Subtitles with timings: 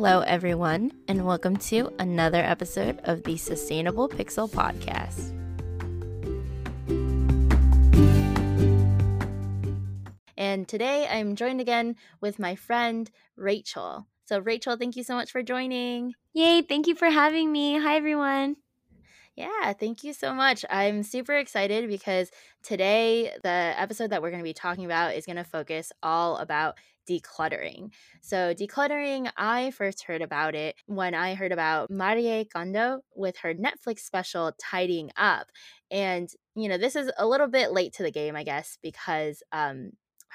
[0.00, 5.34] Hello, everyone, and welcome to another episode of the Sustainable Pixel Podcast.
[10.36, 14.06] And today I'm joined again with my friend Rachael.
[14.26, 16.14] So, Rachael, thank you so much for joining.
[16.32, 17.76] Yay, thank you for having me.
[17.76, 18.54] Hi, everyone.
[19.34, 20.64] Yeah, thank you so much.
[20.70, 22.30] I'm super excited because
[22.62, 26.36] today the episode that we're going to be talking about is going to focus all
[26.36, 26.76] about
[27.08, 27.92] decluttering.
[28.20, 33.54] So, decluttering, I first heard about it when I heard about Marie Kondo with her
[33.54, 35.48] Netflix special Tidying Up.
[35.90, 39.42] And, you know, this is a little bit late to the game, I guess, because
[39.52, 39.92] um,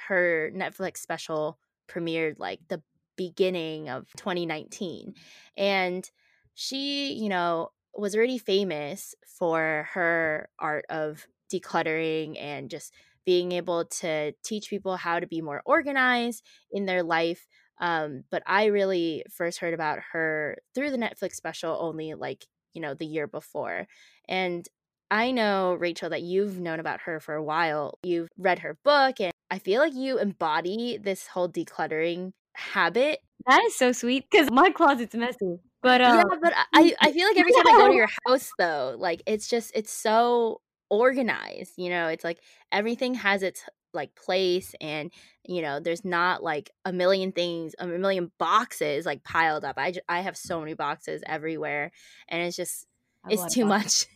[0.08, 2.82] her Netflix special premiered like the
[3.16, 5.14] beginning of 2019.
[5.58, 6.10] And
[6.56, 12.94] she, you know, was already famous for her art of decluttering and just
[13.26, 17.46] being able to teach people how to be more organized in their life.
[17.80, 22.82] Um, but I really first heard about her through the Netflix special only like, you
[22.82, 23.88] know, the year before.
[24.28, 24.68] And
[25.12, 28.00] I know, Rachael, that you've known about her for a while.
[28.04, 33.20] You've read her book, and I feel like you embody this whole decluttering habit.
[33.46, 35.60] That is so sweet because my closet's messy.
[35.84, 38.50] But uh, yeah, but I I feel like every time I go to your house
[38.58, 41.74] though, like it's just it's so organized.
[41.78, 42.40] You know, it's like
[42.72, 45.12] everything has its like place and
[45.48, 49.78] you know there's not like a million things a million boxes like piled up.
[49.78, 51.92] I just, i have so many boxes everywhere
[52.28, 52.86] and it's just
[53.30, 54.08] it's too much.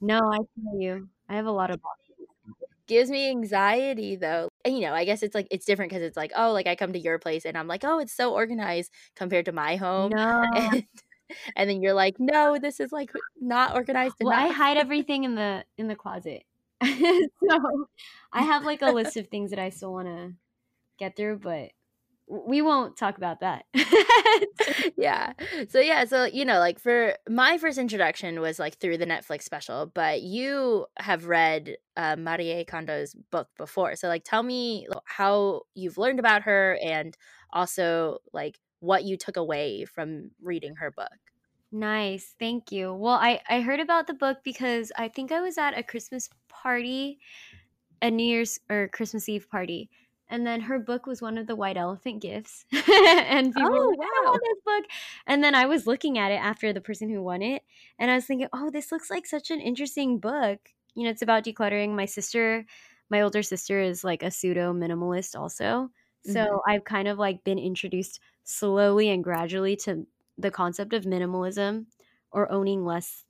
[0.00, 1.08] No i feel you.
[1.28, 2.26] I have a lot of boxes.
[2.86, 4.48] gives me anxiety though.
[4.64, 6.76] And, you know i guess it's like it's different because it's like oh like i
[6.76, 10.12] come to your place and i'm like oh it's so organized compared to my home.
[10.14, 10.44] No.
[10.56, 10.84] and,
[11.56, 15.34] and then you're like no this is like not organized well i hide everything in
[15.34, 16.44] the in the closet
[16.82, 17.86] so
[18.32, 20.32] i have like a list of things that i still want to
[20.98, 21.70] get through but
[22.28, 23.64] we won't talk about that.
[24.96, 25.32] yeah.
[25.68, 29.42] So yeah, so you know, like for my first introduction was like through the Netflix
[29.42, 33.96] special, but you have read uh, Marie Kondo's book before.
[33.96, 37.16] So like tell me how you've learned about her and
[37.52, 41.18] also like what you took away from reading her book.
[41.70, 42.34] Nice.
[42.38, 42.94] Thank you.
[42.94, 46.30] Well, I I heard about the book because I think I was at a Christmas
[46.48, 47.18] party,
[48.00, 49.90] a New Year's or Christmas Eve party
[50.30, 53.90] and then her book was one of the white elephant gifts and people oh, were
[53.90, 54.32] like, wow.
[54.32, 54.84] this book
[55.26, 57.62] and then i was looking at it after the person who won it
[57.98, 60.60] and i was thinking oh this looks like such an interesting book
[60.94, 62.64] you know it's about decluttering my sister
[63.10, 65.90] my older sister is like a pseudo minimalist also
[66.32, 66.70] so mm-hmm.
[66.70, 70.06] i've kind of like been introduced slowly and gradually to
[70.36, 71.86] the concept of minimalism
[72.30, 73.24] or owning less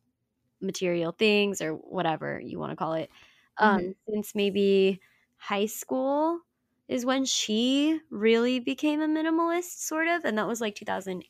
[0.60, 3.10] material things or whatever you want to call it
[3.58, 3.91] um, mm-hmm.
[4.12, 5.00] since maybe
[5.37, 6.41] high school
[6.88, 11.25] is when she really became a minimalist sort of and that was like 2000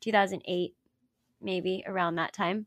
[0.00, 0.74] 2008
[1.40, 2.66] maybe around that time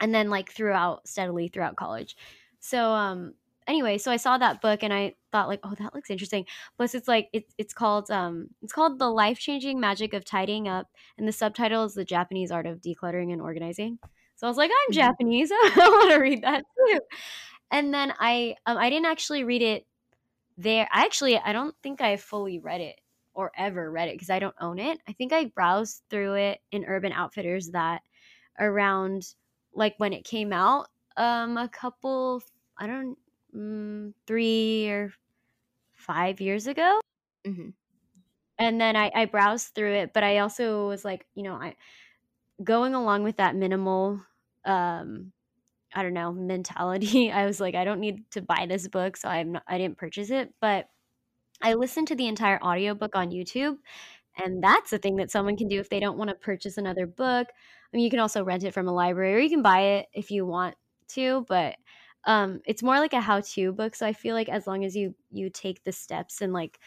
[0.00, 2.16] and then like throughout steadily throughout college
[2.60, 3.34] so um
[3.66, 6.46] anyway so i saw that book and i thought like oh that looks interesting.
[6.76, 10.88] Plus it's like it's it's called um it's called the life-changing magic of tidying up
[11.18, 13.98] and the subtitle is the japanese art of decluttering and organizing.
[14.36, 15.00] So i was like i'm mm-hmm.
[15.00, 17.00] japanese i want to read that too.
[17.70, 19.86] And then i um, i didn't actually read it
[20.56, 20.88] there.
[20.90, 23.00] I actually i don't think i fully read it
[23.34, 24.98] or ever read it because i don't own it.
[25.06, 28.00] I think i browsed through it in urban outfitters that
[28.58, 29.34] around
[29.74, 30.88] like when it came out
[31.18, 32.42] um a couple
[32.78, 33.18] i don't
[33.56, 35.12] mm, three or
[35.94, 37.00] five years ago
[37.46, 37.70] mm-hmm.
[38.58, 41.74] and then I, I browsed through it but i also was like you know i
[42.62, 44.20] going along with that minimal
[44.64, 45.32] um
[45.96, 47.32] I don't know, mentality.
[47.32, 49.96] I was like, I don't need to buy this book, so I'm not, I didn't
[49.96, 50.88] purchase it, but
[51.62, 53.76] I listened to the entire audiobook on YouTube.
[54.44, 57.06] And that's a thing that someone can do if they don't want to purchase another
[57.06, 57.48] book.
[57.48, 60.06] I mean, you can also rent it from a library or you can buy it
[60.12, 60.74] if you want
[61.08, 61.76] to, but
[62.26, 63.94] um, it's more like a how-to book.
[63.94, 66.78] So I feel like as long as you you take the steps and like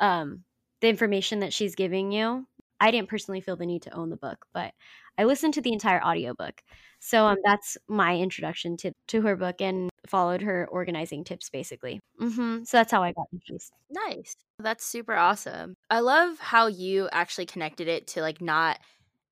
[0.00, 0.44] um,
[0.80, 2.46] the information that she's giving you,
[2.80, 4.72] I didn't personally feel the need to own the book, but
[5.18, 6.62] I listened to the entire audiobook.
[6.98, 12.00] So um, that's my introduction to, to her book and followed her organizing tips basically.
[12.20, 12.64] Mm-hmm.
[12.64, 13.72] So that's how I got introduced.
[13.90, 14.34] Nice.
[14.58, 15.74] That's super awesome.
[15.90, 18.78] I love how you actually connected it to like not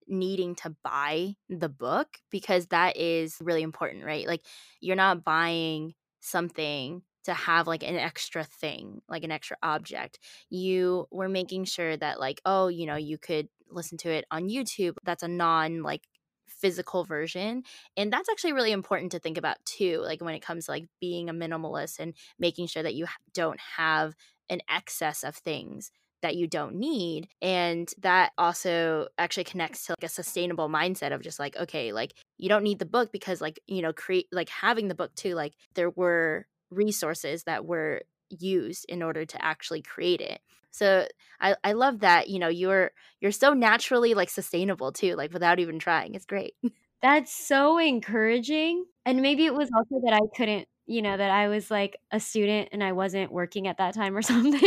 [0.09, 4.27] needing to buy the book because that is really important, right?
[4.27, 4.43] Like
[4.81, 10.19] you're not buying something to have like an extra thing, like an extra object.
[10.49, 14.49] You were making sure that like, oh, you know, you could listen to it on
[14.49, 14.97] YouTube.
[15.05, 16.03] That's a non like
[16.49, 17.63] physical version
[17.97, 20.87] and that's actually really important to think about too like when it comes to like
[21.01, 24.15] being a minimalist and making sure that you don't have
[24.49, 30.05] an excess of things that you don't need and that also actually connects to like
[30.05, 33.61] a sustainable mindset of just like okay like you don't need the book because like
[33.67, 38.85] you know create like having the book too like there were resources that were used
[38.88, 41.06] in order to actually create it so
[41.41, 42.91] I, I love that you know you're
[43.21, 46.55] you're so naturally like sustainable too like without even trying it's great
[47.03, 48.85] That's so encouraging.
[49.06, 52.19] And maybe it was also that I couldn't, you know, that I was like a
[52.20, 54.61] student and I wasn't working at that time or something.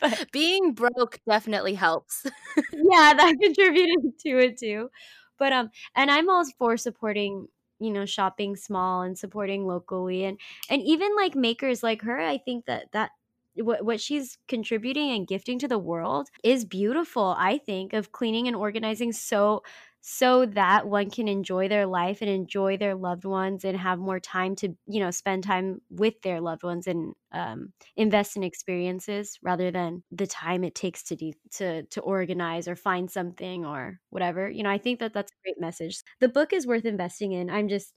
[0.00, 2.24] but being broke definitely helps
[2.72, 4.90] yeah, that contributed to it too.
[5.38, 7.48] But um and I'm all for supporting,
[7.80, 10.38] you know, shopping small and supporting locally and
[10.70, 13.10] and even like makers like her, I think that that
[13.56, 18.48] what what she's contributing and gifting to the world is beautiful, I think, of cleaning
[18.48, 19.62] and organizing so
[20.06, 24.20] so that one can enjoy their life and enjoy their loved ones and have more
[24.20, 29.38] time to you know spend time with their loved ones and um, invest in experiences
[29.42, 33.98] rather than the time it takes to do to to organize or find something or
[34.10, 34.50] whatever.
[34.50, 36.02] You know i think that that's a great message.
[36.20, 37.48] The book is worth investing in.
[37.48, 37.94] I'm just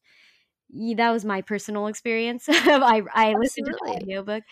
[0.98, 2.46] that was my personal experience.
[2.50, 4.44] I i listened to the audiobook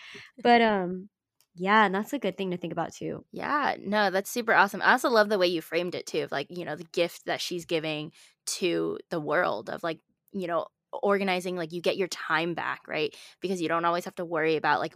[0.42, 1.08] but um
[1.58, 3.24] yeah, and that's a good thing to think about too.
[3.32, 4.82] Yeah, no, that's super awesome.
[4.82, 7.24] I also love the way you framed it too, of like, you know, the gift
[7.26, 8.12] that she's giving
[8.46, 10.00] to the world of like,
[10.32, 13.14] you know, organizing, like you get your time back, right?
[13.40, 14.94] Because you don't always have to worry about like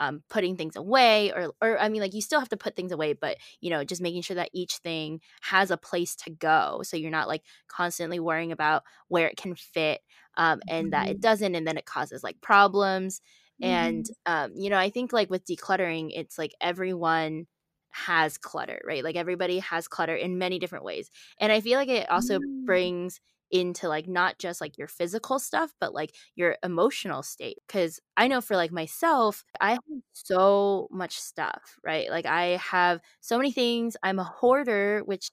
[0.00, 2.90] um, putting things away or or I mean like you still have to put things
[2.90, 6.80] away, but you know, just making sure that each thing has a place to go.
[6.82, 10.00] So you're not like constantly worrying about where it can fit
[10.36, 10.90] um, and mm-hmm.
[10.90, 11.20] that it mm-hmm.
[11.20, 13.20] doesn't and then it causes like problems
[13.62, 14.32] and mm-hmm.
[14.32, 17.46] um, you know i think like with decluttering it's like everyone
[17.90, 21.10] has clutter right like everybody has clutter in many different ways
[21.40, 22.64] and i feel like it also mm.
[22.64, 23.20] brings
[23.50, 28.28] into like not just like your physical stuff but like your emotional state because i
[28.28, 29.80] know for like myself i have
[30.12, 35.30] so much stuff right like i have so many things i'm a hoarder which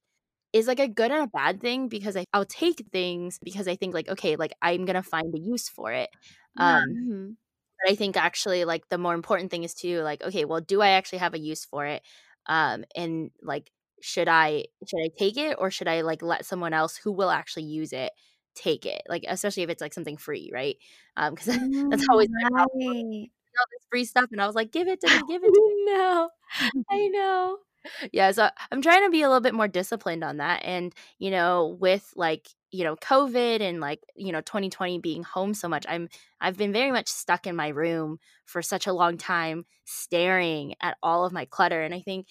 [0.53, 3.75] is like a good and a bad thing because I, i'll take things because i
[3.75, 6.09] think like okay like i'm gonna find a use for it
[6.57, 7.29] um mm-hmm.
[7.83, 10.81] But I think actually like the more important thing is to like, okay, well, do
[10.81, 12.01] I actually have a use for it?
[12.47, 13.71] Um, and like,
[14.01, 17.31] should I should I take it or should I like let someone else who will
[17.31, 18.11] actually use it
[18.55, 19.01] take it?
[19.09, 20.77] Like, especially if it's like something free, right?
[21.17, 21.47] Um, because
[21.89, 23.27] that's always problem.
[23.59, 25.61] All this free stuff, and I was like, give it to me, give it to
[25.61, 25.85] me.
[25.93, 26.29] no,
[26.91, 27.57] I know
[28.11, 31.31] yeah so i'm trying to be a little bit more disciplined on that and you
[31.31, 35.85] know with like you know covid and like you know 2020 being home so much
[35.87, 36.07] i'm
[36.41, 40.97] i've been very much stuck in my room for such a long time staring at
[41.01, 42.27] all of my clutter and i think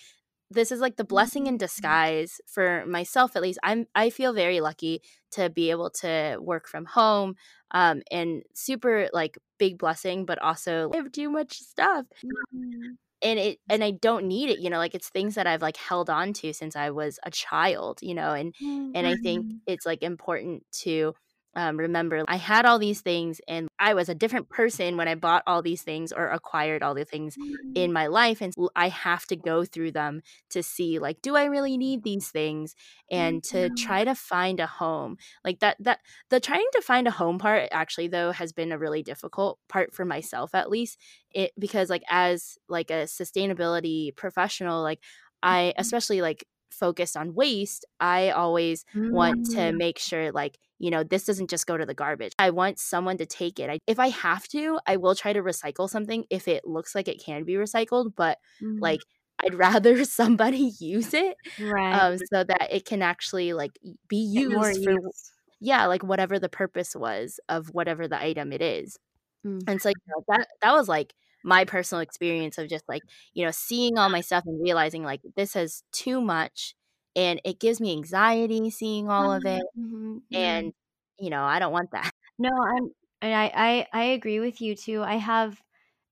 [0.51, 1.59] this is like the blessing in mm-hmm.
[1.59, 3.59] disguise for myself at least.
[3.63, 7.35] I'm i feel very lucky to be able to work from home
[7.73, 12.07] um and super like big blessing but also I have too much stuff.
[12.25, 15.63] Mm-hmm and it and I don't need it, you know, like it's things that I've
[15.63, 18.93] like held on to since I was a child, you know, and mm-hmm.
[18.95, 19.57] and I think mm-hmm.
[19.67, 21.15] it's like important to
[21.57, 25.15] um, remember I had all these things and I was a different person when I
[25.15, 27.73] bought all these things or acquired all the things mm-hmm.
[27.75, 28.43] in my life.
[28.43, 30.21] And I have to go through them
[30.51, 32.75] to see, like, do I really need these things?
[33.11, 33.75] And mm-hmm.
[33.75, 35.17] to try to find a home.
[35.45, 38.79] Like that, that, the trying to find a home part actually, though, has been a
[38.79, 40.99] really difficult part for myself, at least.
[41.31, 45.01] It, because, like, as like a sustainability professional, like,
[45.43, 45.81] I, mm-hmm.
[45.81, 49.11] especially like focused on waste, I always mm.
[49.11, 49.77] want to mm.
[49.77, 52.33] make sure like, you know, this doesn't just go to the garbage.
[52.39, 53.71] I want someone to take it.
[53.71, 57.09] I, if I have to, I will try to recycle something if it looks like
[57.09, 58.79] it can be recycled, but mm.
[58.81, 59.01] like
[59.45, 61.93] I'd rather somebody use it right.
[61.93, 65.33] um, so that it can actually like be used for use.
[65.61, 68.99] yeah, like whatever the purpose was of whatever the item it is.
[69.47, 69.63] Mm.
[69.67, 71.15] And so you know, that that was like
[71.47, 75.21] my personal experience of just like you know seeing all my stuff and realizing like
[75.37, 76.75] this has too much
[77.15, 80.19] and it gives me anxiety seeing all of it mm-hmm.
[80.35, 80.73] and
[81.21, 82.91] you know i don't want that no i'm
[83.23, 85.57] and I, I i agree with you too i have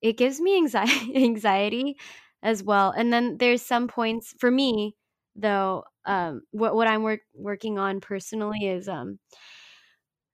[0.01, 1.97] it gives me anxiety anxiety
[2.43, 4.95] as well and then there's some points for me
[5.35, 9.19] though um what what i'm work, working on personally is um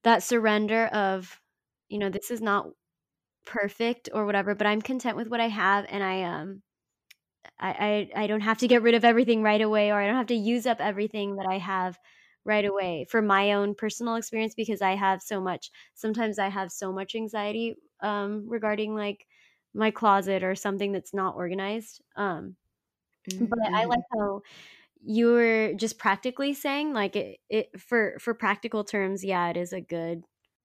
[0.04, 1.40] that surrender of
[1.88, 2.66] you know this is not
[3.46, 6.62] perfect or whatever, but I'm content with what I have and I um
[7.58, 10.16] I, I I don't have to get rid of everything right away or I don't
[10.16, 11.98] have to use up everything that I have
[12.44, 16.70] right away for my own personal experience because I have so much sometimes I have
[16.70, 19.26] so much anxiety um regarding like
[19.74, 22.00] my closet or something that's not organized.
[22.16, 22.56] Um
[23.30, 23.46] mm-hmm.
[23.46, 24.20] but I like mm-hmm.
[24.20, 24.42] how
[25.02, 29.72] you were just practically saying like it, it for for practical terms, yeah, it is
[29.72, 30.24] a good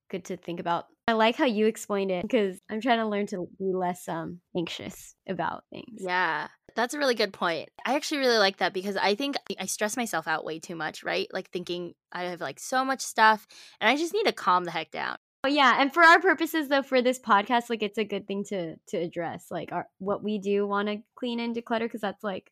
[0.09, 0.85] good to think about.
[1.07, 4.39] I like how you explained it because I'm trying to learn to be less um
[4.57, 6.01] anxious about things.
[6.01, 6.47] Yeah.
[6.75, 7.69] That's a really good point.
[7.85, 11.03] I actually really like that because I think I stress myself out way too much,
[11.03, 11.27] right?
[11.31, 13.47] Like thinking I have like so much stuff
[13.79, 15.17] and I just need to calm the heck down.
[15.45, 18.43] Oh yeah, and for our purposes though for this podcast like it's a good thing
[18.45, 22.23] to to address like our what we do want to clean and declutter because that's
[22.23, 22.51] like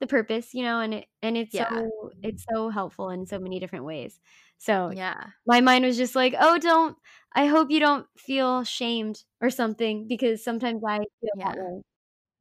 [0.00, 1.68] the purpose, you know, and it and it's Yeah.
[1.68, 4.20] so it's so helpful in so many different ways.
[4.58, 5.32] So Yeah.
[5.46, 6.96] my mind was just like, "Oh, don't
[7.34, 11.54] I hope you don't feel shamed or something because sometimes I feel that Yeah.
[11.56, 11.82] way."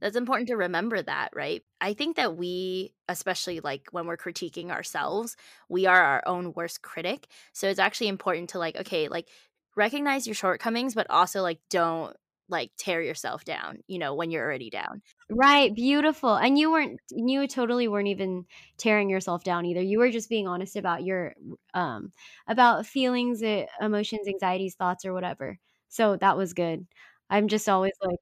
[0.01, 1.63] That's important to remember that, right?
[1.81, 5.37] I think that we, especially like when we're critiquing ourselves,
[5.69, 7.27] we are our own worst critic.
[7.53, 9.29] So it's actually important to like, okay, like
[9.75, 12.15] recognize your shortcomings, but also like don't
[12.49, 15.01] like tear yourself down, you know, when you're already down.
[15.29, 16.35] Right, beautiful.
[16.35, 18.45] And you weren't you totally weren't even
[18.77, 19.81] tearing yourself down either.
[19.81, 21.35] You were just being honest about your
[21.73, 22.11] um
[22.47, 25.57] about feelings, eh, emotions, anxieties, thoughts or whatever.
[25.89, 26.85] So that was good.
[27.29, 28.19] I'm just always like,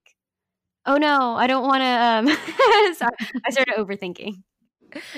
[0.86, 2.28] "Oh no, I don't want to um
[2.96, 3.12] sorry,
[3.46, 4.36] I started overthinking.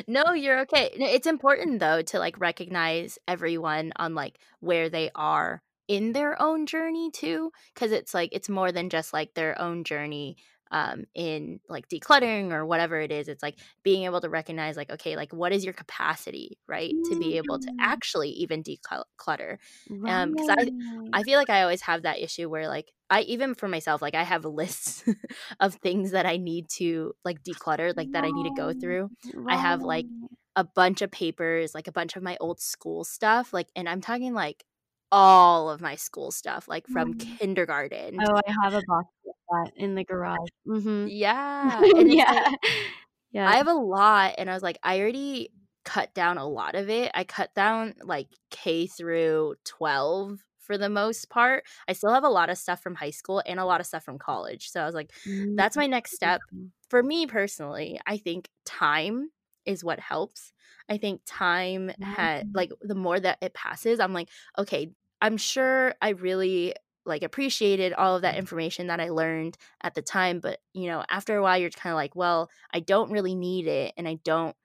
[0.07, 0.89] No, you're okay.
[0.93, 6.65] It's important though to like recognize everyone on like where they are in their own
[6.65, 10.37] journey too because it's like it's more than just like their own journey
[10.71, 14.89] um in like decluttering or whatever it is it's like being able to recognize like
[14.91, 19.57] okay like what is your capacity right to be able to Mm, actually even declutter
[20.05, 20.69] um because i
[21.13, 24.15] i feel like i always have that issue where like i even for myself like
[24.15, 25.03] i have lists
[25.59, 29.09] of things that i need to like declutter like that i need to go through.
[29.47, 30.07] I have like
[30.55, 34.01] a bunch of papers, like a bunch of my old school stuff, like and I'm
[34.01, 34.65] talking like
[35.11, 37.39] all of my school stuff, like from Mm.
[37.39, 38.25] kindergarten.
[38.25, 40.49] Oh, I have a box of that in the garage.
[40.67, 41.11] Mhm.
[41.11, 42.55] Yeah, it's like Yeah.
[43.31, 43.53] Yeah.
[43.53, 45.51] I have a lot and I was like I already
[45.85, 47.11] cut down a lot of it.
[47.15, 51.65] I cut down like K through 12 for the most part.
[51.87, 54.03] I still have a lot of stuff from high school and a lot of stuff
[54.03, 54.69] from college.
[54.69, 55.57] So I was like Mm.
[55.57, 56.43] that's my next step.
[56.89, 59.31] For me personally, I think time
[59.67, 60.53] is what helps.
[60.89, 62.53] I think time had Mm.
[62.55, 66.73] like the more that it passes, I'm like, okay, I'm sure I really
[67.05, 71.03] like appreciated all of that information that I learned at the time, but you know,
[71.09, 74.15] after a while you're kind of like, well, I don't really need it and I
[74.23, 74.55] don't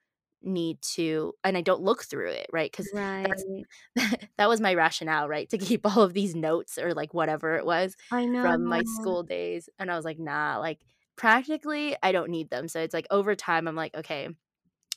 [0.41, 2.71] need to and I don't look through it, right?
[2.71, 3.65] Cuz Right.
[4.37, 5.49] that was my rationale, right?
[5.49, 7.95] To keep all of these notes or like whatever it was
[8.41, 10.79] from my school days and I was like, nah, like
[11.15, 12.67] practically I don't need them.
[12.67, 14.29] So it's like over time I'm like, okay,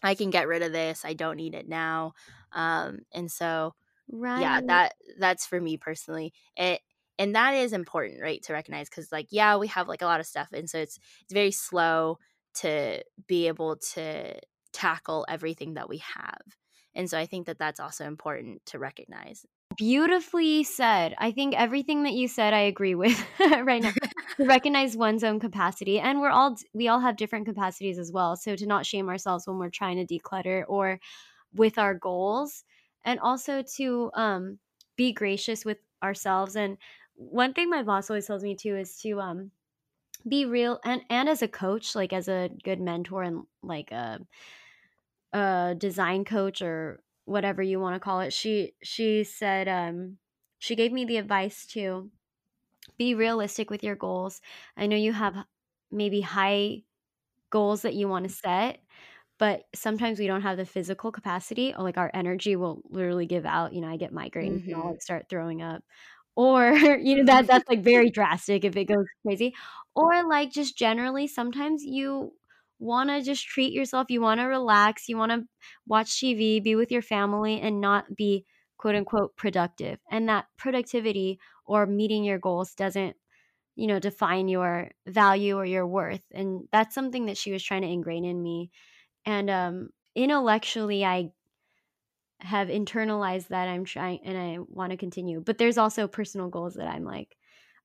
[0.03, 1.05] I can get rid of this.
[1.05, 2.15] I don't need it now.
[2.53, 3.75] Um and so
[4.09, 4.31] Right.
[4.35, 6.33] yeah, that that's for me personally.
[6.57, 6.83] It
[7.19, 10.21] and that is important, right, to recognize cuz like yeah, we have like a lot
[10.21, 12.19] of stuff and so it's it's very slow
[12.57, 14.39] to be able to
[14.73, 16.43] tackle everything that we have.
[16.95, 19.45] And so I think that that's also important to recognize.
[19.77, 21.15] Beautifully said.
[21.19, 23.93] I think everything that you said I agree with right now.
[24.41, 28.37] To recognize one's own capacity and we're all we all have different capacities as well.
[28.37, 31.01] So to not shame ourselves when we're trying to declutter or
[31.55, 32.65] with our goals
[33.05, 34.59] and also to um
[34.97, 36.79] be gracious with ourselves and
[37.15, 39.51] one thing my boss always tells me too is to um
[40.29, 44.21] be real and and as a coach like as a good mentor and like a
[45.33, 50.19] a design coach or whatever you want to call it she she said um
[50.59, 52.11] she gave me the advice to
[52.99, 54.41] be realistic with your goals.
[54.77, 55.45] I know you have
[55.91, 56.85] maybe high
[57.51, 58.81] goals that you want to set
[59.39, 63.47] but sometimes we don't have the physical capacity or like our energy will literally give
[63.47, 64.93] out you know i get migraines and i'll Mhm.
[64.93, 65.83] like start throwing up.
[66.37, 69.55] Or you know that that's like very drastic if it goes crazy.
[69.95, 72.35] Or like just generally sometimes you
[72.79, 75.43] want to just treat yourself you want to relax you want to
[75.87, 78.45] watch tv be with your family and not be
[78.77, 83.17] quote unquote productive and that productivity or meeting your goals doesn't
[83.75, 87.83] you know define your value or your worth and that's something that she was trying
[87.83, 88.71] to ingrain in me
[89.25, 91.31] and um intellectually i
[92.41, 96.75] have internalized that i'm trying and i want to continue but there's also personal goals
[96.75, 97.37] that i'm like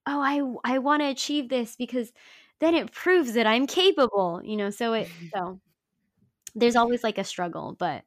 [0.08, 2.12] oh i i want to achieve this because
[2.62, 5.60] then it proves that i'm capable you know so it so
[6.56, 8.04] there's always like a struggle but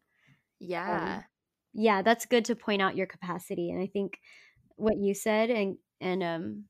[0.60, 1.16] yeah.
[1.16, 1.24] um
[1.74, 4.18] yeah that's good to point out your capacity and i think
[4.76, 6.64] what you said and and um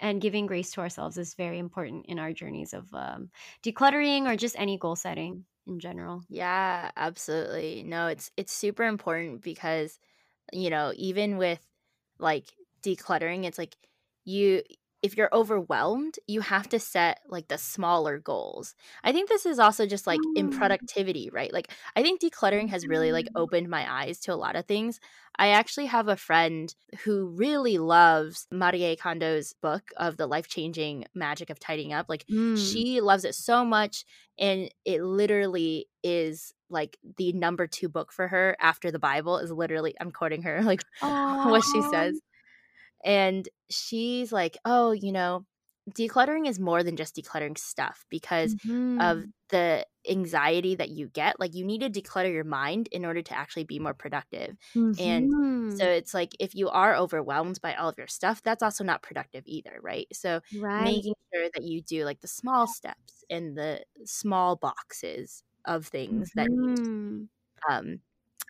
[0.00, 3.30] and giving grace to ourselves is very important in our journeys of um,
[3.64, 6.22] decluttering or just any goal setting in general.
[6.28, 7.82] Yeah, absolutely.
[7.84, 9.98] No, it's it's super important because
[10.52, 11.60] you know, even with
[12.18, 12.46] like
[12.82, 13.76] decluttering, it's like
[14.24, 14.62] you
[15.02, 18.74] if you're overwhelmed, you have to set like the smaller goals.
[19.04, 20.48] I think this is also just like in Mm.
[20.48, 21.52] productivity, right?
[21.52, 23.36] Like I think decluttering has really like Mhm.
[23.36, 25.00] opened my eyes to a lot of things.
[25.38, 26.74] I actually have a friend
[27.04, 32.06] who really loves Marie Kondo's book of the life-changing magic of tidying up.
[32.08, 32.82] Like Mm.
[32.82, 34.04] she loves it so much
[34.38, 39.52] and it literally is like the number 2 book for her after the Bible is
[39.52, 40.84] literally I'm quoting her like
[41.42, 42.20] what she says.
[43.04, 45.46] And she's like, "Oh, you know,
[45.90, 48.54] decluttering is more than just decluttering stuff because
[49.00, 49.32] of Mhm.
[49.50, 51.40] the anxiety that you get.
[51.40, 54.56] Like, you need to declutter your mind in order to actually be more productive."
[54.98, 55.34] And
[55.68, 55.88] so Mhm.
[55.88, 59.44] it's like if you are overwhelmed by all of your stuff, that's also not productive
[59.46, 60.06] either, right?
[60.12, 61.04] So Right.
[61.04, 66.32] making sure that you do like the small steps and the small boxes of things
[66.36, 66.78] that need
[67.10, 67.28] Mhm.
[67.70, 68.00] um,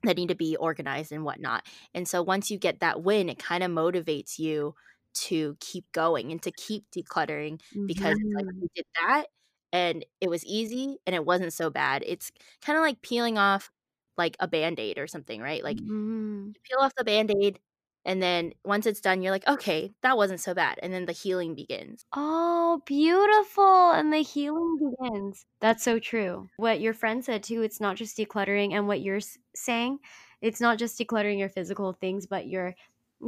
[0.04, 1.66] that need to be organized and whatnot.
[1.94, 4.74] And so once you get that win, it kind of motivates you
[5.14, 9.26] to keep going and to keep decluttering because it's like you did that
[9.72, 12.02] and it was easy and it wasn't so bad.
[12.06, 12.30] It's
[12.62, 13.70] kind of like peeling off
[14.16, 15.62] like a band-aid or something, right?
[15.64, 16.54] Like Mhm.
[16.54, 17.60] you peel off the band-aid
[18.04, 20.78] and then once it's done, you're like, okay, that wasn't so bad.
[20.82, 22.06] And then the healing begins.
[22.14, 25.44] Oh, beautiful, and the healing begins.
[25.60, 26.48] That's so true.
[26.56, 29.20] What your friend said too, it's not just decluttering and what you're
[29.54, 29.98] saying,
[30.40, 32.74] it's not just decluttering your physical things, but your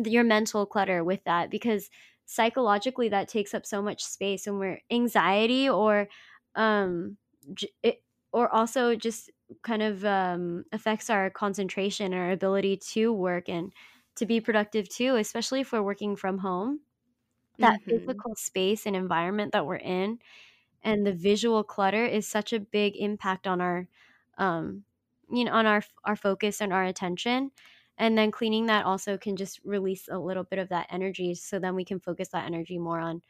[0.06, 1.90] your mental clutter with that because
[2.24, 6.08] psychologically that takes up so much space and where anxiety or
[6.54, 7.16] um
[7.82, 9.30] it or also just
[9.62, 13.72] kind of um affects our concentration, our ability to work and
[14.16, 16.80] to be productive too, especially if we're working from home.
[17.58, 17.86] That Mhm.
[17.88, 20.20] physical space and environment that we're in
[20.82, 23.88] and the visual clutter is such a big impact on our,
[24.38, 24.84] um,
[25.30, 27.52] you know, on our our focus and our attention,
[27.98, 31.58] and then cleaning that also can just release a little bit of that energy, so
[31.60, 33.22] then we can focus that energy more on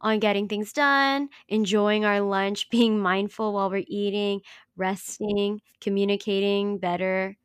[0.00, 4.40] on getting things done, enjoying our lunch, being mindful while we're eating,
[4.76, 7.36] resting, communicating better,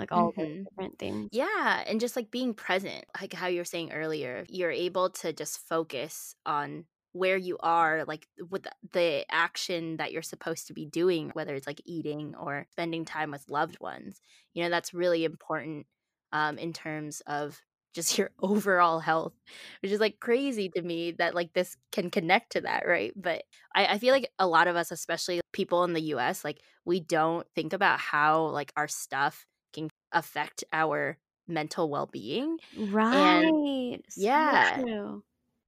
[0.00, 0.68] like all Mhm.
[0.68, 1.30] different things.
[1.32, 5.32] Yeah, and just like being present, like how you were saying earlier, you're able to
[5.32, 10.86] just focus on where you are, like with the action that you're supposed to be
[10.86, 14.20] doing, whether it's like eating or spending time with loved ones.
[14.54, 15.86] You know, that's really important
[16.32, 17.60] um, in terms of
[17.94, 19.34] just your overall health,
[19.82, 23.12] which is like crazy to me that like this can connect to that, right?
[23.16, 26.60] But I, I feel like a lot of us, especially people in the US, like
[26.84, 29.46] we don't think about how like our stuff
[30.12, 31.18] affect our
[31.48, 35.22] mental well-being Right, so yeah true.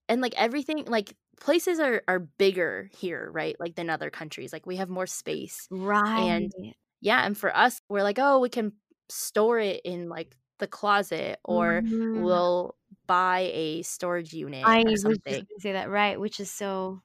[0.08, 4.66] and like everything like places are are bigger here right like than other countries like
[4.66, 6.12] we have more space Right.
[6.16, 6.52] and
[7.00, 8.72] yeah and for us we're like oh we can
[9.08, 12.02] store it in like the closet or Mhm.
[12.14, 12.76] we'll
[13.06, 17.02] buy a storage unit I or was just gonna say that, right, which is so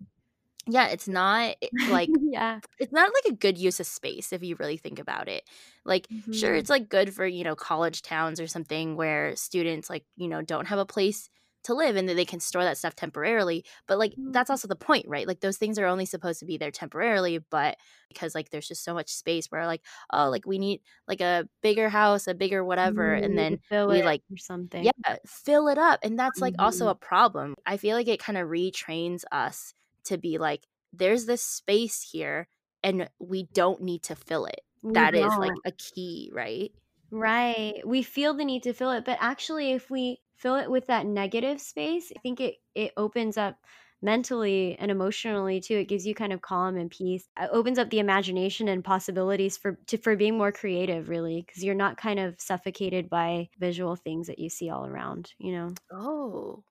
[0.68, 2.62] yeah it's not eh, like Yeah.
[2.80, 5.50] it's not like a good use of space if you really think about it.
[5.86, 6.56] Like, sure, Mhm.
[6.56, 10.42] it's like good for, you know, college towns or something where students like, you know,
[10.44, 11.30] don't have a place
[11.66, 13.66] to live and that they can store that stuff temporarily.
[13.88, 14.52] But like that's Mm.
[14.52, 15.28] also the point, right?
[15.28, 17.78] Like those things are only supposed to be there temporarily, but
[18.10, 21.50] because like there's just so much space where like, oh, like we need like a
[21.64, 24.92] bigger house, a bigger whatever, Mm, we and then fill we it like or something.
[25.06, 26.00] yeah, fill it up.
[26.04, 26.90] And that's like also Mhm.
[26.90, 27.56] a problem.
[27.66, 29.74] I feel like it kind of retrains us
[30.08, 32.48] to be like, there's this space here
[32.84, 34.62] and we don't need to fill it.
[34.82, 35.64] We That is like don't.
[35.66, 36.72] a key, right?
[37.12, 37.82] Right.
[37.88, 41.06] We feel the need to fill it, but actually if we fill it with that
[41.06, 43.58] negative space, I think it it opens up
[44.02, 45.76] mentally and emotionally too.
[45.78, 47.30] It gives you kind of calm and peace.
[47.40, 51.64] It opens up the imagination and possibilities for to for being more creative really because
[51.64, 55.78] you're not kind of suffocated by visual things that you see all around, you know.
[55.92, 56.64] Oh.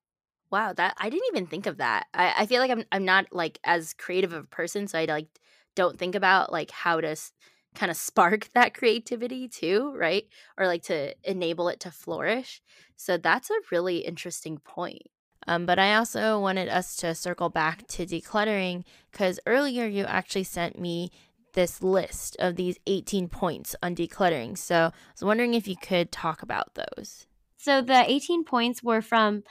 [0.51, 2.07] Wow, that I didn't even think of that.
[2.15, 5.05] I, I feel like I'm I'm not like as creative of a person, so I
[5.07, 5.29] like
[5.75, 7.33] don't think about like how to s-
[7.75, 10.25] kind of spark that creativity too, right?
[10.57, 12.63] Or like to enable it to flourish.
[12.97, 15.03] So that's a really interesting point.
[15.49, 20.45] Um, but I also wanted us to circle back to decluttering because earlier you actually
[20.45, 21.11] sent me
[21.55, 24.59] this list of these 18 points on decluttering.
[24.59, 27.27] So I was wondering if you could talk about those.
[27.57, 29.43] So the 18 points were from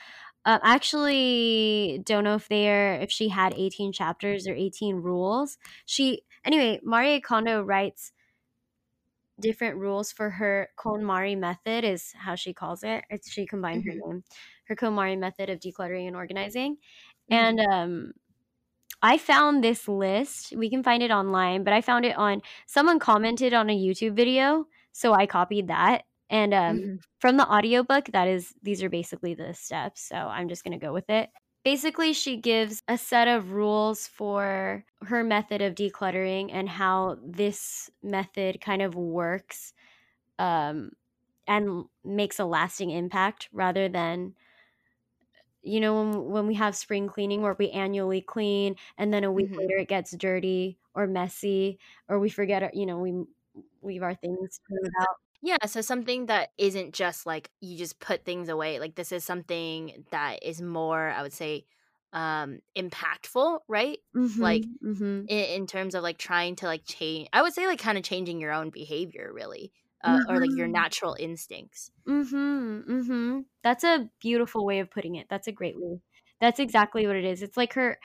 [0.45, 5.57] Um, I actually don't know if they're if she had 18 chapters or 18 rules.
[5.85, 8.11] She anyway, Marie Kondo writes
[9.39, 13.03] different rules for her KonMari method is how she calls it.
[13.09, 14.23] It's she combined her hmm name.
[14.65, 16.77] Her KonMari method of decluttering and organizing.
[17.29, 18.13] hmm And um
[19.01, 20.55] I found this list.
[20.55, 24.15] We can find it online, but I found it on someone commented on a YouTube
[24.15, 26.05] video, so I copied that.
[26.29, 30.01] And um hmm from the audiobook, that is these are basically the steps.
[30.01, 31.29] So I'm just going to go with it.
[31.63, 37.89] basically she gives a set of rules for her method of decluttering and how this
[38.03, 39.73] method kind of works
[40.39, 40.91] um,
[41.47, 44.35] and makes a lasting impact rather than
[45.61, 49.31] you know when, when we have spring cleaning where we annually clean and then a
[49.31, 49.57] week Mhm.
[49.57, 53.13] later it gets dirty or messy or we forget our, you know we
[53.81, 54.59] leave our things
[55.01, 58.79] out Yeah, so something that isn't just like you just put things away.
[58.79, 61.65] Like this is something that is more, I would say,
[62.13, 63.99] um impactful, right?
[64.39, 67.67] Like mhm mhm in, in terms of like trying to like change I would say
[67.67, 69.71] like kind of changing your own behavior really.
[70.03, 71.91] Uh, or like your mhm natural instincts.
[72.07, 73.45] Mhm, mhm.
[73.63, 75.27] That's a beautiful way of putting it.
[75.29, 76.01] That's a great way.
[76.41, 77.41] That's exactly what it is.
[77.41, 77.97] It's like her,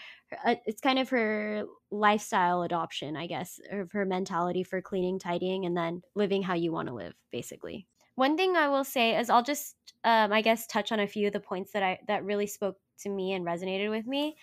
[0.45, 5.67] uh, it's kind of her lifestyle adoption, I guess, of her mentality for cleaning, tidying,
[5.67, 7.89] and then living how you want to live, basically.
[8.15, 11.27] One thing I will say is I'll just, um, I guess, touch on a few
[11.27, 14.37] of the points that I that really spoke to me and resonated with me,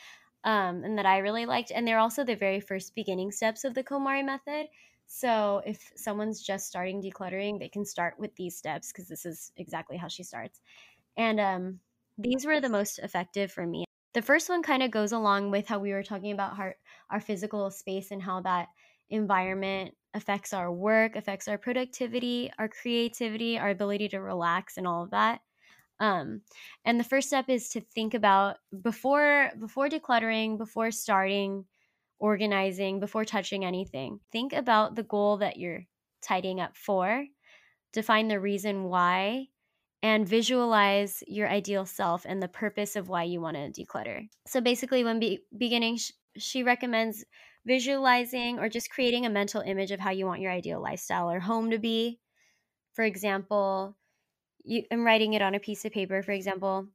[0.44, 1.72] um, and that I really liked.
[1.72, 4.68] And they're also the very first beginning steps of the KonMari method.
[5.06, 9.54] So if someone's just starting decluttering, they can start with these steps because this is
[9.56, 10.60] exactly how she starts.
[11.18, 11.80] And um,
[12.18, 13.86] these were the most effective for me.
[14.14, 16.76] The first one kind of goes along with how we were talking about our,
[17.12, 18.68] our physical space and how that
[19.10, 25.04] environment affects our work, affects our productivity, our creativity, our ability to relax, and all
[25.04, 25.42] of that.
[26.00, 26.42] Um,
[26.86, 31.66] and the first step is to think about before before decluttering, before starting
[32.20, 34.20] organizing, before touching anything.
[34.32, 35.86] Think about the goal that you're
[36.22, 37.26] tidying up for,
[37.94, 39.48] define the reason why,
[40.04, 44.28] and visualize your ideal self and the purpose of why you want to declutter.
[44.46, 47.26] So basically, when be- beginning, sh- she recommends
[47.66, 51.40] visualizing or just creating a mental image of how you want your ideal lifestyle or
[51.40, 52.20] home to be.
[52.94, 53.96] For example,
[54.64, 56.22] you, I'm writing it on a piece of paper.
[56.22, 56.88] For example,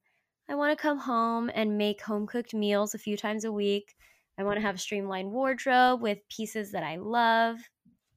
[0.48, 3.94] I want to come home and make home cooked meals a few times a week.
[4.38, 7.58] I want to have a streamlined wardrobe with pieces that I love.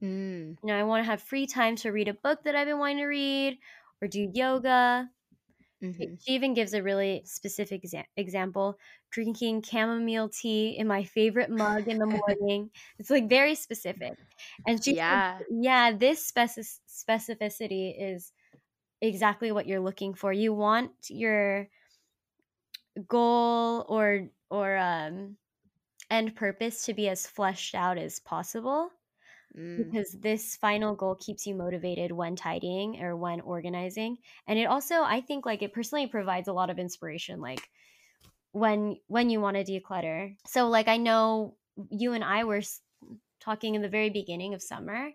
[0.02, 0.56] Mm.
[0.62, 2.78] You know, I want to have free time to read a book that I've been
[2.78, 3.58] wanting to read
[4.02, 5.10] or do yoga.
[5.80, 8.78] hmm She even gives a really specific exa- example
[9.10, 12.70] drinking chamomile tea in my favorite mug in the morning.
[12.98, 14.18] it's like very specific.
[14.66, 15.44] And she said, Yeah.
[15.48, 18.32] yeah, this speci- specificity is
[19.02, 20.32] exactly what you're looking for.
[20.32, 21.68] You want your
[23.06, 25.36] goal or or um
[26.10, 28.90] end purpose to be as fleshed out as possible
[29.56, 29.90] Mm.
[29.90, 34.96] because this final goal keeps you motivated when tidying or when organizing and it also
[34.96, 37.70] i think like it personally provides a lot of inspiration like
[38.52, 41.56] when when you want to declutter so like i know
[41.88, 42.60] you and i were
[43.40, 45.10] talking in the very beginning of summer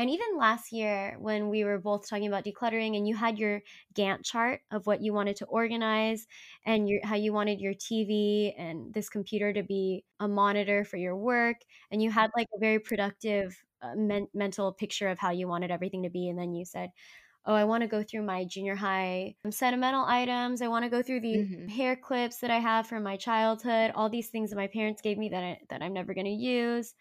[0.00, 3.62] and even last year when we were both talking about decluttering and you had your
[3.94, 6.26] gantt chart of what you wanted to organize
[6.64, 10.96] and your, how you wanted your tv and this computer to be a monitor for
[10.96, 11.58] your work
[11.90, 15.70] and you had like a very productive uh, men- mental picture of how you wanted
[15.70, 16.90] everything to be and then you said
[17.46, 20.62] oh i want to go through my junior high sentimental items.
[20.62, 23.92] I want to go through these hmm hair clips that i have from my childhood
[23.94, 26.30] all these things that my parents gave me that, I, that i'm never going to
[26.32, 26.94] use.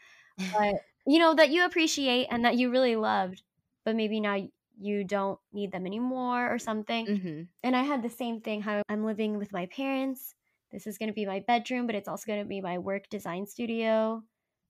[0.51, 0.75] But
[1.09, 3.43] you know that you appreciate and that you really loved
[3.85, 4.37] but maybe now
[4.79, 7.07] you don't need them anymore or something.
[7.07, 10.35] Hmm and i had the same thing how i'm living with my parents.
[10.71, 13.09] This is going to be my bedroom but it's also going to be my work
[13.09, 14.23] design studio.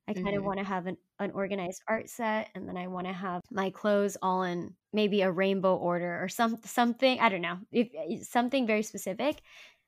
[0.08, 2.88] I kind of hmm want to have an, an organized art set and then i
[2.88, 7.30] want to have my clothes all in maybe a rainbow order or some something i
[7.30, 7.90] don't know if,
[8.28, 9.42] something very specific.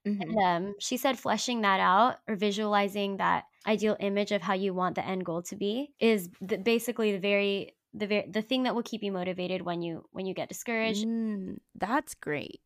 [0.05, 4.54] Hmm and um, she said fleshing that out or visualizing that ideal image of how
[4.54, 8.41] you want the end goal to be is the, basically the very the very the
[8.41, 11.06] thing that will keep you motivated when you when you get discouraged.
[11.08, 12.62] Mm, that's great.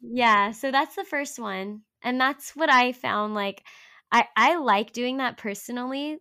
[0.00, 1.82] Yeah, so that's the first one.
[2.02, 3.66] And that's what I found like
[4.12, 6.18] I I like doing that personally,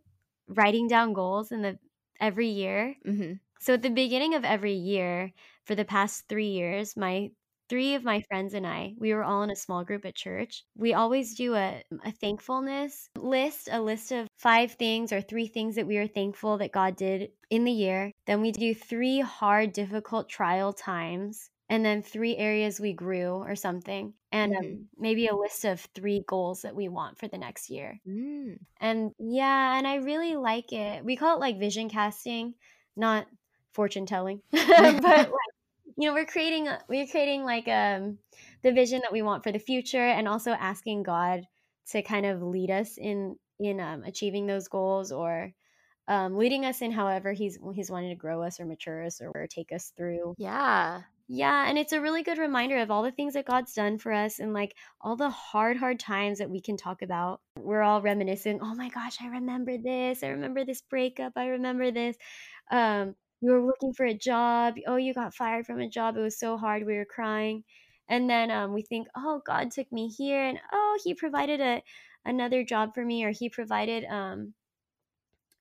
[0.47, 1.79] writing down goals in the
[2.19, 2.95] every year.
[3.05, 5.33] hmm So at the beginning of every year
[5.65, 7.31] for the past 3 years, my
[7.69, 10.63] three of my friends and I, we were all in a small group at church.
[10.75, 15.75] We always do a, a thankfulness list, a list of five things or three things
[15.75, 18.11] that we are thankful that God did in the year.
[18.27, 21.49] Then we do three hard, difficult trial times.
[21.67, 24.13] And then three areas we grew or something.
[24.31, 24.59] And Mhm.
[24.59, 27.99] um, maybe a list of three goals that we want for the next year.
[28.07, 28.59] Mm.
[28.79, 31.03] And yeah, and I really like it.
[31.03, 32.53] We call it like vision casting,
[32.95, 33.25] not
[33.73, 34.41] fortune telling.
[34.51, 35.54] but like,
[35.97, 38.17] you know, we're creating we're creating like um
[38.63, 41.47] the vision that we want for the future and also asking God
[41.91, 45.51] to kind of lead us in in um, achieving those goals or
[46.07, 49.47] um, leading us in however he's he's wanting to grow us or mature us or
[49.47, 50.35] take us through.
[50.37, 51.01] Yeah.
[51.27, 54.13] Yeah, and it's a really good reminder of all the things that God's done for
[54.13, 57.41] us and like all the hard, hard times that we can talk about.
[57.57, 60.21] We're all reminiscing, oh my gosh, I remember this.
[60.21, 61.33] I remember this breakup.
[61.35, 62.15] I remember this.
[62.69, 64.75] Um, you were looking for a job.
[64.87, 66.17] Oh, you got fired from a job.
[66.17, 66.85] It was so hard.
[66.85, 67.63] We were crying.
[68.07, 71.83] And then um, we think, oh, God took me here and oh, he provided a
[72.25, 74.53] another job for me or he provided um,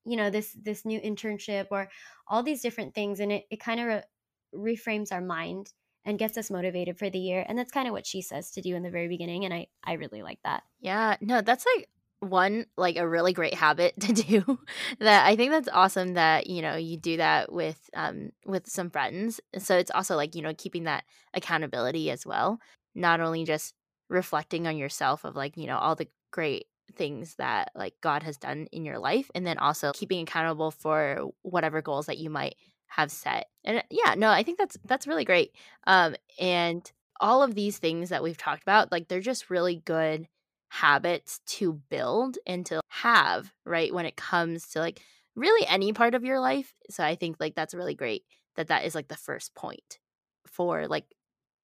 [0.06, 1.90] you know this this new internship or
[2.26, 5.72] all these different things and it, it kind of re- reframes our mind
[6.06, 8.62] and gets us motivated for the year and that's kind of what she says to
[8.62, 11.88] do in the very beginning and i i really like that Yeah, no, that's like
[12.24, 14.58] one like a really great habit to do
[15.00, 18.90] that I think that's awesome that, you know, you do that with um with some
[18.90, 19.40] friends.
[19.58, 22.58] So it's also like, you know, keeping that accountability as well.
[22.94, 23.74] Not only just
[24.08, 28.36] reflecting on yourself of like, you know, all the great things that like God has
[28.36, 32.56] done in your life and then also keeping accountable for whatever goals that you might
[32.86, 33.46] have set.
[33.64, 35.52] And uh, yeah, no, I think that's that's really great.
[35.86, 40.28] Um and all of these things that we've talked about, like they're just really good
[40.74, 43.92] habits to build and to have, right?
[43.94, 45.02] When it comes to like
[45.36, 46.74] really any part of your life.
[46.90, 48.24] So I think like that's really great
[48.56, 49.98] that that is like the first point
[50.46, 51.14] for like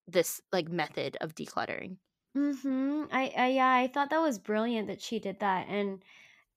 [0.09, 1.99] this like method of decluttering.
[2.37, 6.03] mhm I, I yeah i thought that was brilliant that she did that and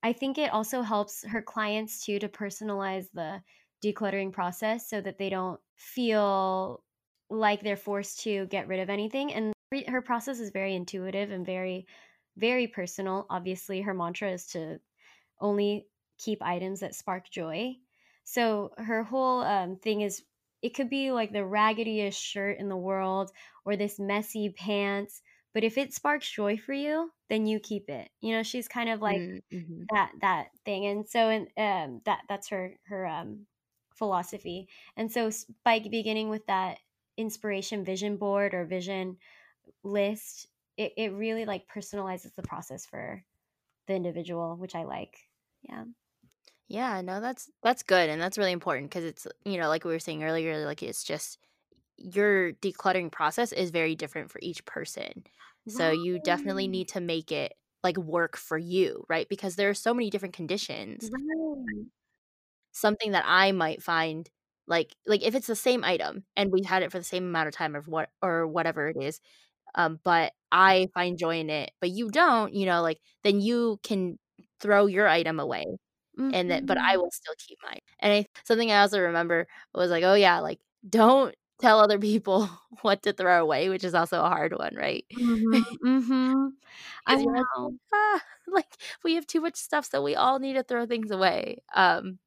[0.04, 3.44] I think it also helps her clients too to personalize the
[3.84, 6.86] decluttering process so that they don't feel
[7.32, 9.34] like they're forced to get rid of anything.
[9.34, 9.54] And
[9.90, 11.88] her process is very intuitive and very,
[12.38, 13.26] very personal.
[13.30, 14.80] Obviously, her mantra is to
[15.40, 17.76] only keep items that spark joy.
[18.24, 20.24] So her whole um, thing is
[20.62, 23.32] it could be like the raggediest shirt in the world
[23.66, 25.22] or this messy pants.
[25.54, 28.10] But if it sparks joy for you, then you keep it.
[28.22, 29.90] You know, she's kind of like Mm, mhm.
[29.92, 33.46] that that thing and so and um that that's her her um
[33.94, 35.30] philosophy and so
[35.64, 36.80] by beginning with that
[37.18, 39.18] inspiration vision board or vision
[39.84, 43.24] list it, it really like personalizes the process for
[43.88, 45.18] the individual which i like
[45.64, 45.86] yeah
[46.68, 49.92] Yeah, no, that's that's good and that's really important because it's you know, like we
[49.92, 51.38] were saying earlier, like it's just
[51.98, 55.26] your decluttering process is very different for each person.
[55.68, 59.28] So you definitely need to make it like work for you, right?
[59.30, 61.12] Because there are so many different conditions.
[61.12, 61.86] right
[62.72, 64.30] Something that I might find
[64.66, 67.48] like like if it's the same item and we've had it for the same amount
[67.50, 69.22] of time of what or whatever it is,
[69.76, 73.80] um, but I find joy in it, but you don't, you know, like then you
[73.84, 74.20] can
[74.62, 75.66] throw your item away
[76.32, 77.80] and then but I hmm will still keep mine.
[78.00, 80.60] And I something I also remember was like, oh yeah, like
[80.90, 82.50] don't tell other people
[82.82, 85.06] what to throw away, which is also a hard one, right?
[85.16, 86.48] hmm hmm
[87.08, 90.54] i you're like, know ah, like we have too much stuff, so we all need
[90.54, 91.58] to throw things away.
[91.76, 92.20] Um,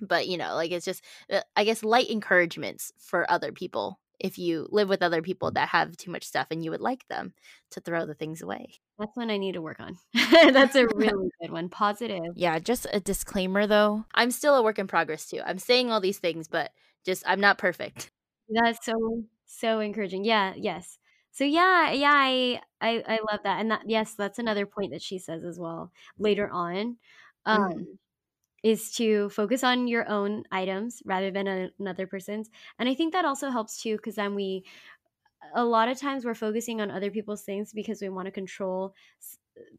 [0.00, 4.38] but you know, like it's just uh, I guess light encouragements for other people if
[4.38, 7.32] you live with other people that have too much stuff and you would like them
[7.70, 8.66] to throw the things away.
[8.98, 9.96] that's one i need to work on
[10.52, 14.04] that's a really good one positive Yeah, just a disclaimer though.
[14.14, 15.40] I'm still a work in progress too.
[15.44, 16.72] I'm saying all these things, but
[17.04, 18.10] just I'm not perfect.
[18.48, 20.24] That's so so encouraging.
[20.24, 20.98] Yeah, yes.
[21.32, 23.60] So yeah, yeah, I I I love that.
[23.60, 26.96] And that yes, that's another point that she says as well later on.
[27.52, 27.72] Mhm.
[27.72, 27.98] Um
[28.62, 32.50] is to focus on your own items rather than a, another person's.
[32.78, 34.64] And I think that also helps too cuz then we
[35.54, 38.94] a lot of times we're focusing on other people's things because we want to control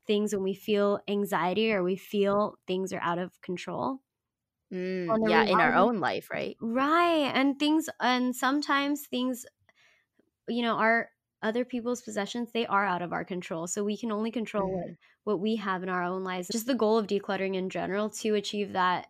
[0.07, 4.01] things when we feel anxiety or we feel things are out of control.
[4.71, 6.57] Mm, yeah, in our own life, right?
[6.61, 7.31] right.
[7.33, 9.45] And things and sometimes things
[10.47, 11.09] you know, our
[11.41, 13.67] other people's possessions, they are out of our control.
[13.67, 14.97] So we can only control what Mhm.
[15.25, 16.49] what we have in our own lives.
[16.49, 19.07] Just the goal of decluttering in general to achieve that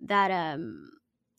[0.00, 0.90] that um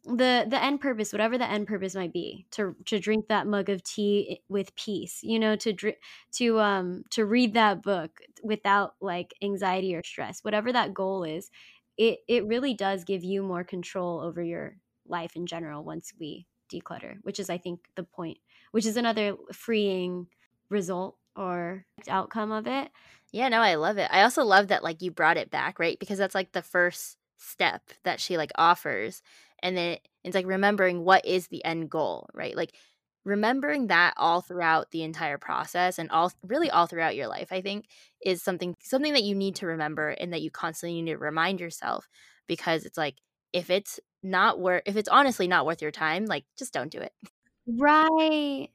[0.05, 3.69] the the end purpose whatever the end purpose might be to to drink that mug
[3.69, 5.97] of tea with peace you know to drink
[6.31, 11.49] to um to read that book without like anxiety or stress whatever that goal is
[11.97, 16.47] it it really does give you more control over your life in general once we
[16.71, 18.39] declutter which is i think the point
[18.73, 20.27] which is another freeing
[20.69, 22.91] result or outcome of it
[23.31, 24.09] Yeah, no, I love it.
[24.11, 25.97] I also love that like you brought it back, right?
[25.99, 29.21] Because that's like the first step that she like offers.
[29.61, 32.55] And then it's like remembering what is the end goal, right?
[32.55, 32.75] Like
[33.25, 37.61] remembering that all throughout the entire process and all really all throughout your life, I
[37.61, 37.85] think
[38.23, 41.59] is something something that you need to remember and that you constantly need to remind
[41.59, 42.07] yourself
[42.47, 43.15] because it's like
[43.53, 46.99] if it's not worth if it's honestly not worth your time, like just don't do
[46.99, 47.13] it.
[47.67, 48.69] Right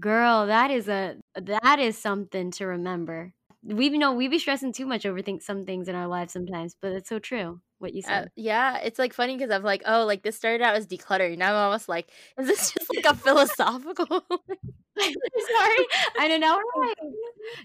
[0.00, 3.32] Girl, that is a that is something to remember.
[3.62, 6.76] We know we be stressing too much over think some things in our lives sometimes,
[6.82, 7.60] but it's so true.
[7.78, 8.30] what you Uh, said.
[8.36, 11.38] yeah, it's like funny because I'm like, oh, like this started out as decluttering.
[11.38, 14.06] Now I'm almost like, is this just like a philosophical?
[14.98, 15.86] Sorry,
[16.18, 16.98] I don't we're like,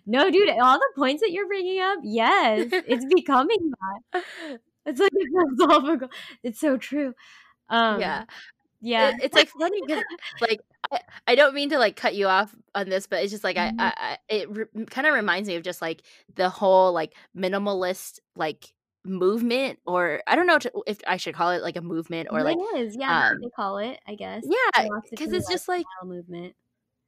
[0.06, 3.72] no, dude, all the points that you're bringing up, yes, it's becoming
[4.14, 4.24] that.
[4.86, 6.10] It's like a philosophical.
[6.44, 7.14] It's so true.
[7.70, 8.26] Um, yeah,
[8.82, 10.04] yeah, It, it's like funny because
[10.42, 10.62] like
[10.92, 13.58] I, I don't mean to like cut you off on this, but it's just like
[13.58, 13.80] I, Mhm.
[13.80, 16.04] I, I it re- kind of reminds me of just like
[16.36, 18.74] the whole like minimalist like
[19.06, 22.44] movement, or I don't know to, if I should call it like a movement or
[22.44, 22.96] like it is.
[22.98, 24.44] Yeah, um they call it, I guess.
[24.44, 26.56] yeah, because it's just like movement.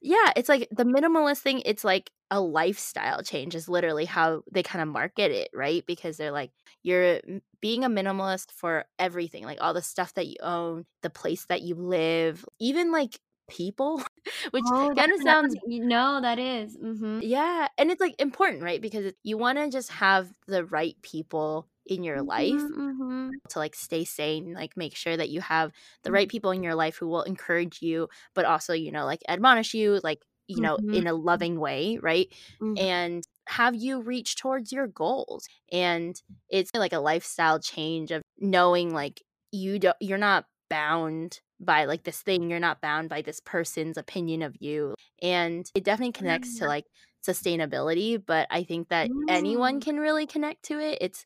[0.02, 4.64] Yeah, it's like the minimalist thing, it's like a lifestyle change is literally how they
[4.64, 5.86] kind of market it, right?
[5.86, 6.52] Because they're like,
[6.84, 11.10] you're m- being a minimalist for everything, like all the stuff that you own, the
[11.12, 14.02] place that you live, even like people,
[14.52, 15.88] which Oh, kind of sounds, thing.
[15.88, 16.78] No, that is.
[16.78, 17.20] Mm-hmm.
[17.20, 17.68] yeah.
[17.78, 18.82] And it's like important, right?
[18.82, 23.38] Because you want to just have the right people in your life Mm-hmm.
[23.50, 25.72] to like stay sane like make sure that you have
[26.04, 26.14] the Mm.
[26.14, 29.74] right people in your life who will encourage you but also you know like admonish
[29.74, 30.92] you like you know Mhm.
[30.92, 32.78] in a loving way right Mhm.
[32.80, 36.16] and have you reach towards your goals and
[36.50, 42.04] it's like a lifestyle change of knowing like you don't you're not bound by like
[42.04, 46.56] this thing you're not bound by this person's opinion of you and it definitely connects
[46.58, 46.68] to Mm.
[46.68, 46.86] like
[47.26, 49.82] sustainability but i think that anyone Mm.
[49.82, 51.26] can really connect to it it's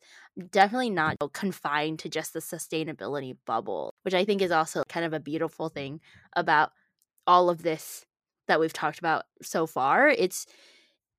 [0.50, 5.12] definitely not confined to just the sustainability bubble which i think is also kind of
[5.12, 6.00] a beautiful thing
[6.34, 6.72] about
[7.26, 8.06] all of this
[8.48, 10.46] that we've talked about so far it's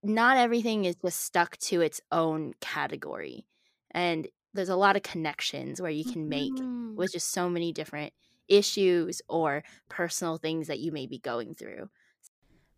[0.03, 3.45] not everything is just stuck to its own category.
[3.91, 6.97] And there's a lot of connections where you can make Mhm.
[6.97, 8.13] with just so many different
[8.47, 11.89] issues or personal things that you may be going through.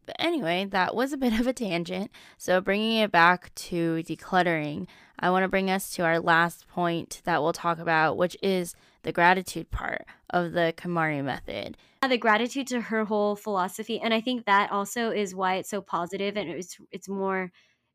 [0.09, 2.09] But anyway, that was a bit of a tangent.
[2.39, 4.87] So, bringing it back to decluttering,
[5.19, 8.73] I want to bring us to our last point that we'll talk about, which is
[9.03, 11.77] the gratitude part of the KonMari method.
[12.01, 15.81] The gratitude to her whole philosophy and i think that also is why it's so
[15.81, 17.51] positive and it's it's more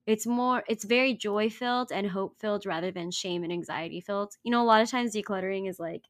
[0.07, 4.35] it's more it's very joy filled and hope filled rather than shame and anxiety filled
[4.45, 6.03] you know a lot of times decluttering is like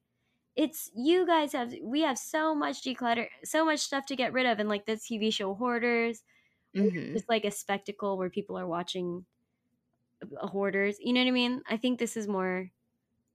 [0.57, 4.47] it's you guys have we have so much declutter so much stuff to get rid
[4.47, 6.23] of and like the tv show hoarders
[6.79, 9.27] or hmm just like a spectacle where people are watching
[10.23, 12.71] uh, hoarders you know what i mean i think this is more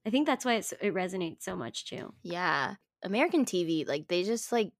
[0.06, 2.76] i think that's why it's, it resonates so much too Yeah.
[3.04, 4.74] American TV, like, they just like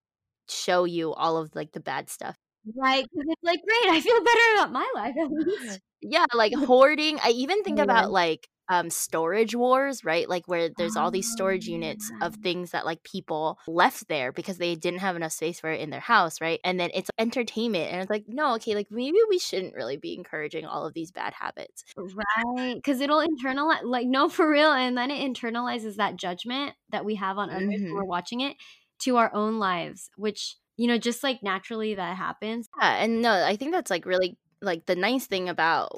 [0.50, 2.38] show you all of like the bad stuff.
[2.76, 6.54] right because it's like great i feel better about my life at least Yeah, like
[6.56, 7.20] hoarding.
[7.22, 10.30] I even think about like um storage wars, right?
[10.30, 14.58] Like where there's all these storage units of things that like people left there because
[14.58, 16.60] they didn't have enough space for it in their house, right?
[16.64, 20.14] And then it's entertainment and it's like, no, okay, like maybe we shouldn't really be
[20.14, 21.84] encouraging all of these bad habits.
[21.98, 27.04] Right, because it'll internalize, like, no, for real, and then it internalizes that judgment that
[27.04, 27.92] we have on others Mhm.
[27.92, 28.56] we're watching it
[29.00, 32.70] to our own lives, which, you know, just like naturally that happens.
[32.80, 35.92] Yeah, and no, I think that's like really like the nice thing about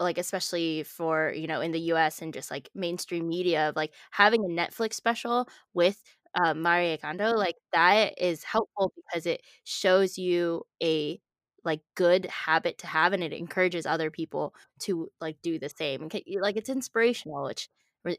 [0.00, 3.92] like especially for you know in the US and just like mainstream media of like
[4.10, 6.02] having a Netflix special with
[6.42, 11.20] uh, Marie Kondo like that is helpful because it shows you a
[11.64, 16.08] like good habit to have and it encourages other people to like do the same
[16.40, 17.68] like it's inspirational which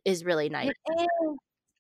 [0.06, 0.72] is really nice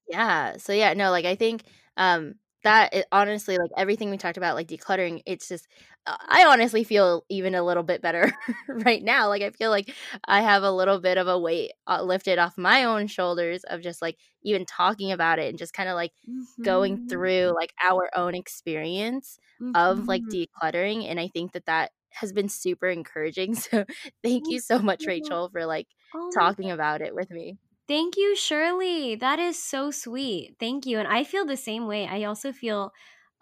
[0.08, 0.58] yeah.
[0.58, 1.64] So yeah, no, like I think
[1.98, 5.68] um that it, honestly like everything we talked about like decluttering it's just
[6.06, 8.32] uh, I honestly feel even a little bit better
[8.70, 9.28] right now.
[9.30, 9.94] Like I feel like
[10.26, 13.82] I have a little bit of a weight uh, lifted off my own shoulders of
[13.82, 16.12] just like even talking about it and just kind of like
[16.64, 19.38] going Mhm, through like our own experience
[19.74, 20.34] of like mhm.
[20.34, 23.56] decluttering and I think that that has been super encouraging.
[23.72, 23.86] So
[24.24, 25.08] thank you so much.
[25.08, 27.58] Rachael for like Oh talking about it with me.
[27.88, 29.16] Thank you, Shirley.
[29.16, 30.56] That is so sweet.
[30.60, 31.00] Thank you.
[31.00, 32.08] And I feel the same way.
[32.08, 32.92] I also feel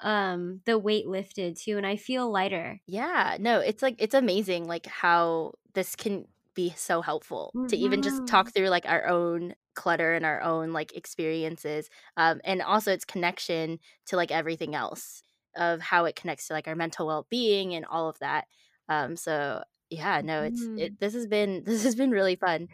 [0.02, 2.82] um the weight lifted too and I feel lighter.
[2.88, 8.02] Yeah, no, it's like it's amazing like how this can be so helpful to even
[8.02, 8.54] just talk Mhm.
[8.54, 13.78] through like our own clutter and our own like experiences um and also its connection
[14.06, 15.22] to like everything else
[15.58, 18.46] of how it connects to like our mental well-being and all of that.
[18.88, 19.64] Um so
[19.96, 20.76] yeah, no, it's Mhm.
[20.76, 22.68] it this has been this has been really fun.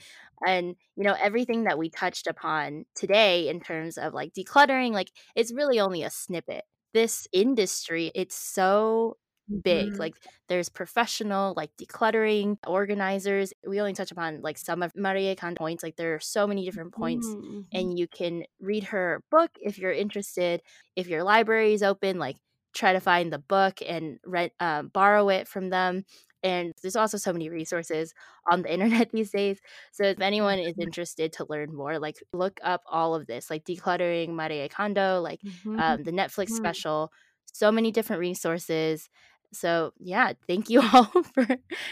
[0.46, 5.12] And you know, everything that we touched upon today in terms of like decluttering, like
[5.36, 9.18] it's really only a snippet this industry, it's so
[9.64, 9.98] big.
[9.98, 10.00] Mhm.
[10.00, 10.16] Like
[10.50, 13.54] there's professional like decluttering organizers.
[13.68, 15.84] We only touch upon like some of Marie Kondo's points.
[15.84, 17.72] Like there are so many different points Mhm, mhm.
[17.74, 20.62] and you can read her book if you're interested.
[20.96, 22.38] If your library is open, like
[22.74, 26.04] try to find the book and rent uh, borrow it from them.
[26.44, 28.14] And there's also so many resources
[28.52, 29.60] on the internet these days.
[29.92, 30.80] So if anyone is Mhm.
[30.80, 35.42] interested to learn more, like look up all of this, like decluttering Marie Kondo, like
[35.44, 35.82] Mhm.
[35.82, 36.52] um, the Netflix Mhm.
[36.52, 37.12] special,
[37.52, 39.10] so many different resources.
[39.54, 41.48] So yeah, thank you all for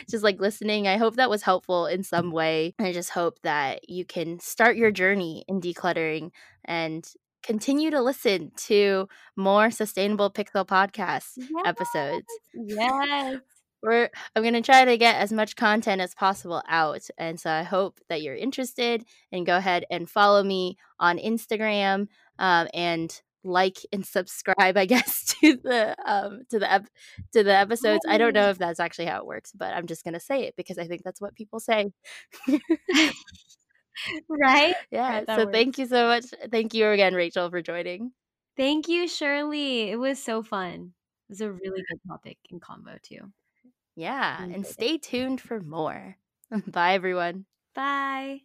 [0.10, 0.88] just like listening.
[0.88, 2.74] I hope that was helpful in some way.
[2.80, 6.32] I just hope that you can start your journey in decluttering
[6.66, 7.06] and
[7.44, 12.40] continue to listen to more sustainable pixel podcast Yes, episodes.
[12.54, 13.59] yes.
[13.82, 17.64] We're I'm gonna try to get as much content as possible out, and so I
[17.64, 19.06] hope that you're interested.
[19.32, 22.08] And go ahead and follow me on Instagram,
[22.40, 24.78] um, and like and subscribe.
[24.78, 26.90] I guess to the um, to the ep-
[27.34, 28.06] to the episodes.
[28.08, 30.56] I don't know if that's actually how it works, but I'm just gonna say it
[30.58, 31.92] because I think that's what people say.
[34.30, 34.76] Right?
[34.92, 35.24] yeah.
[35.28, 35.52] Right, So works.
[35.52, 36.26] thank you so much.
[36.52, 38.12] Thank you again, Rachael, for joining.
[38.58, 39.90] Thank you, Shirley.
[39.90, 40.94] It was so fun.
[41.30, 43.32] It was a really good topic in combo too.
[44.00, 46.16] Yeah, and stay tuned for more.
[46.68, 47.44] Bye, everyone.
[47.76, 48.44] Bye.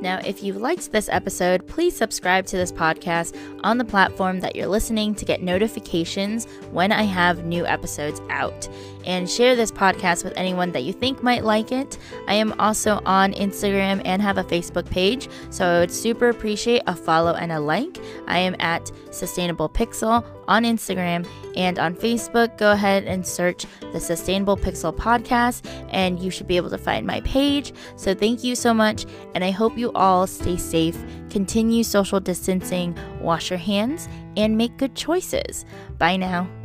[0.00, 4.54] Now, if you liked this episode, please subscribe to this podcast on the platform that
[4.54, 8.68] you're listening to get notifications when I have new episodes out.
[9.04, 11.98] And share this podcast with anyone that you think might like it.
[12.28, 16.82] I am also on Instagram and have a Facebook page, so I would super appreciate
[16.86, 17.98] a follow and a like.
[18.26, 21.26] I am at Sustainable Pixel on Instagram
[21.56, 22.56] and on Facebook.
[22.58, 27.06] Go ahead and search the Sustainable Pixel podcast, and you should be able to find
[27.06, 27.72] my page.
[27.96, 30.98] So, thank you so much, and I hope you all stay safe,
[31.30, 35.64] continue social distancing, wash your hands, and make good choices.
[35.98, 36.61] Bye now.